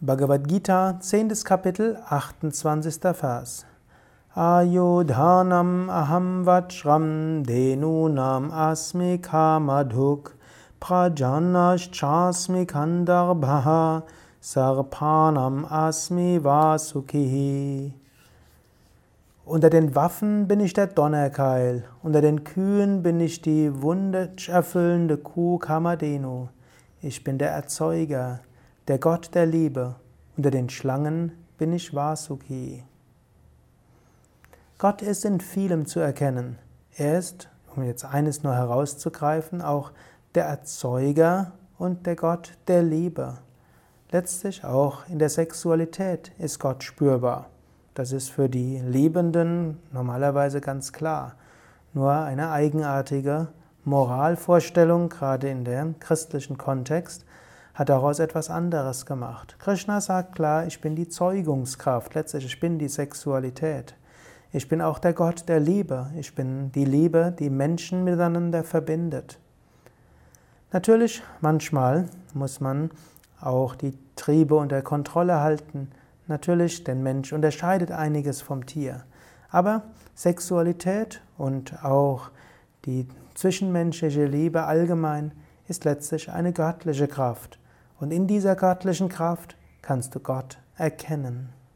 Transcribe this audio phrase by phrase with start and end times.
[0.00, 1.42] Bhagavad Gita, 10.
[1.42, 3.20] Kapitel, 28.
[3.20, 3.66] Vers.
[4.32, 10.36] Ayodhanam aham vajram denunam asmi kamadhuk
[10.80, 14.04] prajanaschasmi kandarbha
[14.40, 17.92] sarpanam asmi vasukihi.
[19.46, 25.58] Unter den Waffen bin ich der Donnerkeil, unter den Kühen bin ich die wundererfüllende Kuh
[25.58, 26.46] Kamadenu.
[27.02, 28.38] Ich bin der Erzeuger
[28.88, 29.96] der Gott der Liebe.
[30.38, 32.84] Unter den Schlangen bin ich Vasuki.
[34.78, 36.58] Gott ist in vielem zu erkennen.
[36.96, 39.92] Er ist, um jetzt eines nur herauszugreifen, auch
[40.34, 43.38] der Erzeuger und der Gott der Liebe.
[44.10, 47.50] Letztlich auch in der Sexualität ist Gott spürbar.
[47.92, 51.34] Das ist für die Liebenden normalerweise ganz klar.
[51.92, 53.48] Nur eine eigenartige
[53.84, 57.26] Moralvorstellung, gerade in dem christlichen Kontext,
[57.78, 59.54] hat daraus etwas anderes gemacht.
[59.60, 63.94] Krishna sagt klar, ich bin die Zeugungskraft, letztlich ich bin die Sexualität.
[64.50, 66.10] Ich bin auch der Gott der Liebe.
[66.16, 69.38] Ich bin die Liebe, die Menschen miteinander verbindet.
[70.72, 72.90] Natürlich, manchmal muss man
[73.40, 75.92] auch die Triebe unter Kontrolle halten.
[76.26, 79.04] Natürlich, der Mensch unterscheidet einiges vom Tier.
[79.50, 79.82] Aber
[80.16, 82.30] Sexualität und auch
[82.86, 85.30] die zwischenmenschliche Liebe allgemein
[85.68, 87.60] ist letztlich eine göttliche Kraft.
[88.00, 91.52] Und in dieser göttlichen Kraft kannst du Gott erkennen.